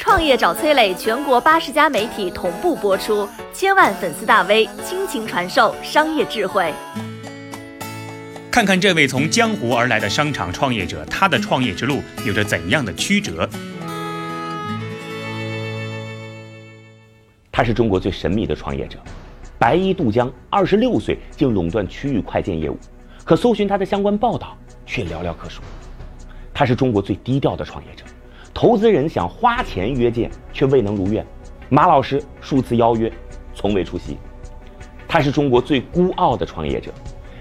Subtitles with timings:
[0.00, 6.72] 创业找崔磊，全国八十家媒体同步播出，千万粉丝大 V 倾情传授商业智慧。
[8.50, 13.46] 看看这位从江湖而来的商场创业者，他的创业之路有着怎样的曲折？
[17.52, 18.98] 他是中国最神秘的创业者，
[19.58, 22.78] 白衣渡江，二十六岁竟垄断区域快件业务，
[23.22, 24.56] 可搜寻他的相关报道
[24.86, 25.60] 却寥寥可数。
[26.54, 28.02] 他是中国最低调的创业者。
[28.60, 31.24] 投资人想花钱约见，却未能如愿。
[31.70, 33.10] 马老师数次邀约，
[33.54, 34.18] 从未出席。
[35.08, 36.92] 他是中国最孤傲的创业者，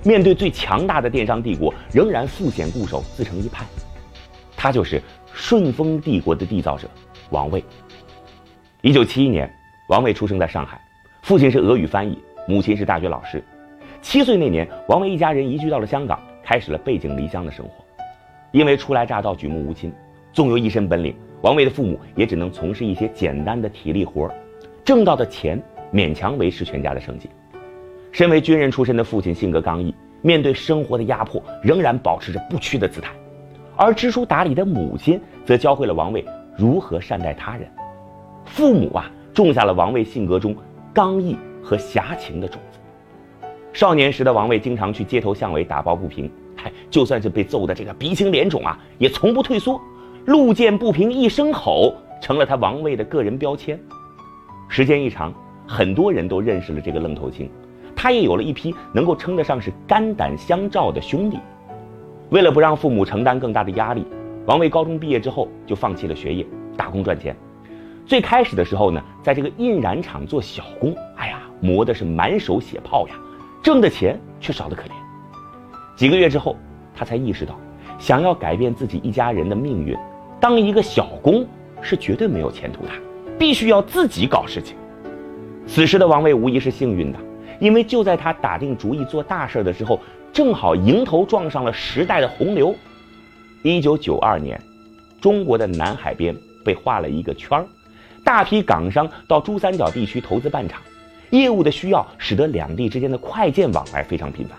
[0.05, 3.65] 面对最强大的电商帝国，仍然复险固守，自成一派。
[4.55, 5.03] 他就是
[5.33, 6.89] 顺丰帝国的缔造者
[7.31, 7.61] 王卫。
[8.79, 9.53] 一九七一年，
[9.89, 10.79] 王卫出生在上海，
[11.23, 12.17] 父亲是俄语翻译，
[12.47, 13.43] 母亲是大学老师。
[14.01, 17.83] 七岁那年，王卫一家人移居到了香港，开始了背井离乡的生活。
[18.53, 19.93] 因为初来乍到，举目无亲。
[20.39, 24.33] 纵有一身本领，王卫的父母也只能从事一些简单的体力活
[24.85, 27.29] 挣到的钱勉强维持全家的生计。
[28.13, 33.11] 身为军人出身的父亲性格刚毅，面对生活的压迫仍然保持着不屈的姿态，
[33.75, 36.23] 而知书达理的母亲则教会了王卫
[36.55, 37.69] 如何善待他人。
[38.45, 40.55] 父母啊，种下了王卫性格中
[40.93, 42.79] 刚毅和侠情的种子。
[43.73, 49.77] 少年时的王卫经常去街头巷尾打抱不平，嗨，就算是被揍得这个鼻青脸肿啊，也从不退缩。
[50.25, 53.79] 路见不平一声吼，成了他王位的个人标签。
[54.67, 55.33] 时间一长，
[55.67, 57.49] 很多人都认识了这个愣头青，
[57.95, 61.39] 他也有了一批能够称得上是肝胆相照的兄弟。
[62.29, 64.05] 为了不让父母承担更大的压力，
[64.45, 66.45] 王卫高中毕业之后就放弃了学业，
[66.77, 67.35] 打工赚钱。
[68.05, 73.15] 最开始的时候呢，在这个印染厂做小工，哎呀，磨的是满手血泡呀，
[73.63, 74.91] 挣的钱却少得可怜。
[75.95, 76.55] 几个月之后，
[76.95, 77.59] 他才意识到，
[77.97, 79.97] 想要改变自己一家人的命运。
[80.39, 81.45] 当一个小工
[81.81, 82.91] 是绝对没有前途的，
[83.37, 84.75] 必须要自己搞事情。
[85.67, 87.19] 此时的王卫无疑是幸运的，
[87.59, 89.99] 因为就在他打定主意做大事的时候，
[90.31, 92.73] 正好迎头撞上了时代的洪流。
[93.63, 94.59] 一九九二年，
[95.19, 97.65] 中国的南海边被画了一个圈儿，
[98.23, 100.81] 大批港商到珠三角地区投资办厂，
[101.31, 104.57] 业务的需要使得两地之间的快件往来非常频繁。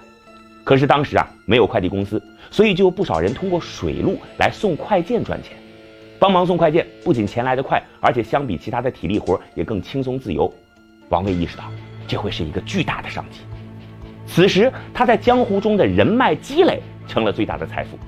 [0.63, 5.57] 可是当时啊，没有快递公司，所以就有不少人通过水路来送快件赚钱。
[6.21, 10.53] 帮忙送快件，不仅钱来得快，而且相比其他的体力活也更轻松自由。
[11.09, 11.65] 王卫意识到，
[12.07, 13.41] 这会是一个巨大的商机。
[14.27, 17.99] 此时，他在江湖中的人脉积累成了最大的财富。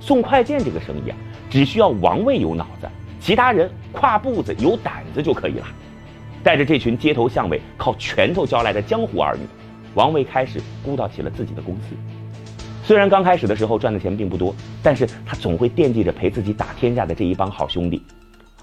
[0.00, 1.16] 送快件这个生意啊，
[1.50, 2.88] 只需要王卫有脑子，
[3.20, 5.66] 其他人跨步子有胆子就可以了。
[6.42, 9.42] 带着这群街头巷尾靠拳头交来的江湖儿女，
[9.92, 11.94] 王卫开始鼓捣起了自己的公司。
[12.84, 18.02] 虽然刚开始的时候赚的钱并不多，但是他总会惦记着陪自己打天下的这一帮好兄弟，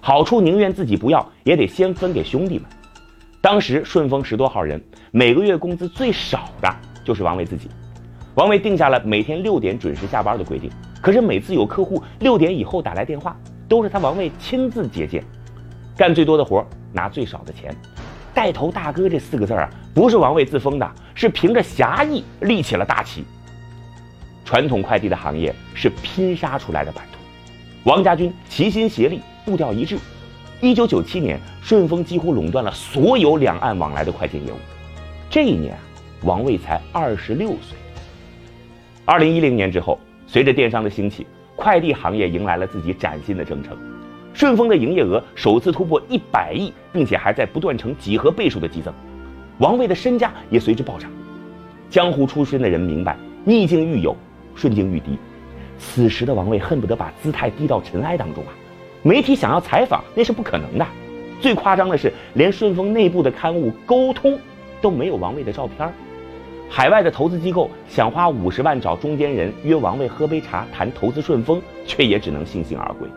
[0.02, 2.66] 好处宁愿自己不要，也得先分给兄弟们。
[3.42, 4.82] 当时顺丰十多号人，
[5.12, 6.70] 每个月工资最少的
[7.06, 7.70] 就是王卫自己。
[8.36, 10.70] 王卫定下了每天六点准时下班的规定，
[11.02, 13.36] 可是每次有客户六点以后打来电话，
[13.70, 15.24] 都是他王卫亲自接见，
[15.96, 17.74] 干最多的活，拿最少的钱。
[18.34, 23.24] 带头大哥这四个字啊，不是王卫自封的，是凭着侠义立起了大旗。
[24.50, 27.20] 传统快递的行业是拼杀出来的版图，
[27.84, 29.96] 王家军齐心协力，步调一致。
[30.60, 34.56] 一九九七年，顺丰几乎垄断了所有两岸往来的快件业务。
[35.30, 35.78] 这一年，
[36.24, 37.78] 王卫才二十六岁。
[39.06, 43.78] 二零一零年之后，随着电商的兴起，快递行业迎来了自己崭新的征程。
[44.34, 48.92] 顺丰的营业额首次突破一百亿，并且还在不断呈几何倍数的激增。
[49.60, 51.08] 王卫的身价也随之暴涨。
[51.88, 54.18] 江湖出身的人明白，逆境遇友。
[54.60, 55.18] 顺境遇敌，
[55.78, 58.52] 此时的王卫恨不得把姿态低到尘埃当中啊！
[59.02, 60.86] 媒体想要采访那是不可能的。
[61.40, 64.38] 最夸张的是，连顺丰内部的刊物沟通
[64.82, 65.90] 都没有王卫的照片。
[66.70, 73.08] 海外的投资机构想花五十万找中间人约王卫喝杯茶谈投资顺丰，却也只能悻悻而归。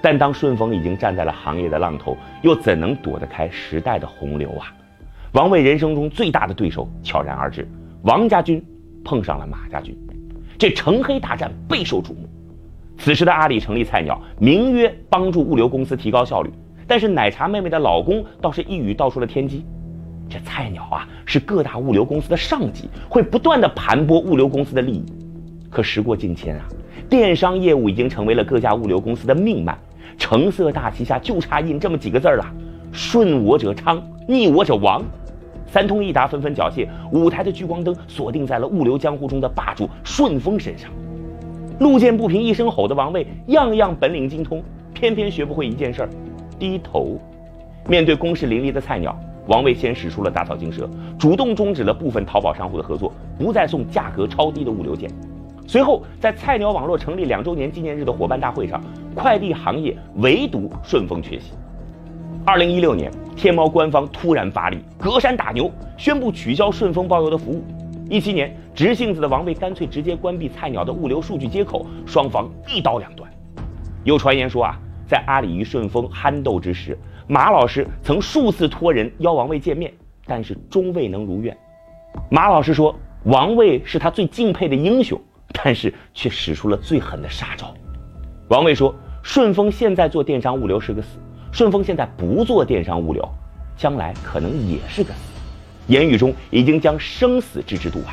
[0.00, 4.72] 但当顺丰已经站在了行业的浪头，又怎能躲得开时代的洪流啊？
[5.32, 7.66] 王卫人生中最大的对手悄然而至，
[8.02, 8.64] 王家军
[9.04, 9.96] 碰上了马家军。
[10.62, 12.18] 这橙黑大战备受瞩目。
[12.96, 16.52] 此时的阿里成立菜鸟，名曰帮助物流公司提高效率，
[16.86, 19.64] 但是奶茶妹妹的老公倒是一语道出了天机：
[20.28, 25.04] 这菜鸟啊是各大物流公司的上级，会不断的盘剥物流公司的利益。
[25.68, 26.64] 可时过境迁啊，
[27.10, 29.76] 电商业务已经成为了各家物流公司的命脉。
[30.16, 32.46] 橙色大旗下就差印这么几个字了：
[32.92, 35.02] 顺我者昌，逆我者亡。
[35.72, 40.90] 三通一达纷纷缴械，舞台的聚光灯锁定在了物流江湖中的霸主顺丰身上。
[41.78, 46.10] 路见不平一声吼的王卫，样样本领精通，偏偏学不会一件事儿：
[46.58, 47.18] 低头。
[47.88, 50.86] 面对攻势凌厉的菜鸟，王卫先使出了打草惊蛇，
[51.18, 55.10] 主动终止了部分淘宝商户的合作，不再送价格超低的物流件。
[55.66, 58.78] 随后，在菜鸟网络成立两周年纪念日的伙伴大会上，
[59.14, 61.52] 快递行业唯独顺丰缺席。
[62.44, 67.64] 二零一六年，天猫官方突然发力，隔山打牛，宣布取消顺丰包邮的服务。
[68.10, 73.30] 一七年，直性子的王卫干脆直接关闭菜鸟的物流数据接口，双方一刀两断。
[74.02, 76.98] 有传言说啊，在阿里与顺丰憨斗之时，
[77.28, 79.92] 马老师曾数次托人邀王卫见面，
[80.26, 81.56] 但是终未能如愿。
[82.28, 82.92] 马老师说，
[83.22, 85.18] 王卫是他最敬佩的英雄，
[85.52, 87.72] 但是却使出了最狠的杀招。
[88.48, 88.92] 王卫说，
[89.22, 91.20] 顺丰现在做电商物流是个死。
[91.52, 93.28] 顺丰现在不做电商物流，
[93.76, 95.20] 将来可能也是个死。
[95.86, 98.06] 言语中已经将生死置之度外。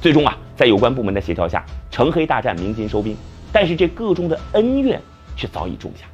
[0.00, 3.16] 最终啊，在有关部门的协调下，成黑大战鸣金收兵。
[3.52, 5.00] 但是这个中的恩怨
[5.36, 6.04] 却早已种下。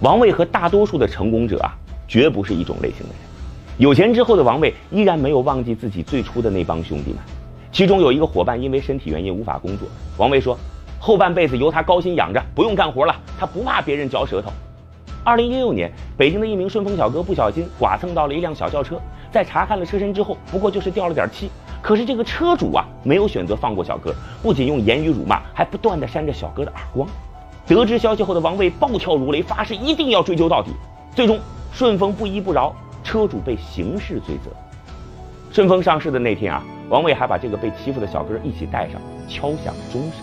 [0.00, 1.76] 王卫和大多数的成功者啊，
[2.08, 3.16] 绝不是一种类型的人。
[3.76, 7.18] 有钱之后的王卫依然没有忘记自己最初的那帮兄弟们。
[7.70, 9.86] 其中有一个伙伴因为身体原因无法工作，
[10.16, 10.58] 王卫说
[10.98, 14.50] ：“后半辈子由他高薪养着，不用干活了，他不怕别人嚼舌头。”
[15.24, 19.00] 二零一六年，北京的一名顺丰小哥不小心剐蹭到了一辆小轿车，
[19.32, 21.48] 在查看了车身之后，不过就是掉了点漆。
[21.80, 27.08] 可是这个车主啊，没有选择放过小哥，不仅用言语辱骂，还不断的扇着小哥的耳光。
[27.66, 30.70] 得知消息后的王卫暴跳如雷，发誓一定要追究到底。
[31.14, 31.38] 最终，
[31.72, 34.50] 顺丰不依不饶，车主被刑事追责。
[35.50, 40.20] 顺丰上市的那天啊，王卫还把这个被欺负的小哥一起带上，敲响钟声。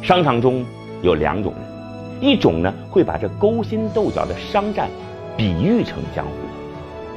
[0.00, 0.64] 商场中
[1.02, 1.71] 有两种人。
[2.22, 4.88] 一种呢会把这勾心斗角的商战
[5.36, 6.32] 比喻成江湖，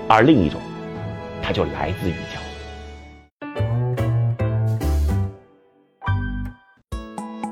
[0.08, 0.60] 而另一种，
[1.44, 2.48] 它就来自于江湖。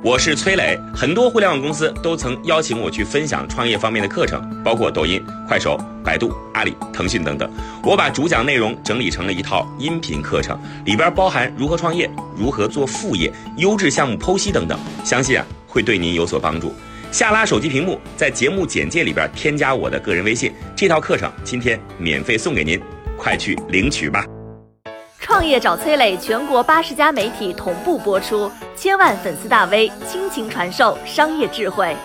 [0.04, 7.48] 我是崔磊，很多互联网公司都曾邀请我去分享创业方面的课程，包括抖音、快手、百度、阿里、腾讯等等。
[7.84, 16.74] 我把主讲内容整理成了一套音频课程，里边包含如何创业、如何做副业、优质项目剖析等等，相信啊会对您有所帮助。
[17.14, 22.82] 下拉手机屏幕，在节目简介里边添加我的个人微信，这套课程今天免费送给您，
[23.16, 24.26] 快去领取吧！
[25.20, 31.96] 创业找崔磊，全国八十家媒体同步播出，千万粉丝大 V 倾情传授商业智慧。